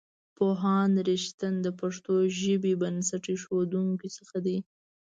[0.37, 4.57] پوهاند رښتین د پښتو ژبې بنسټ ایښودونکو څخه دی.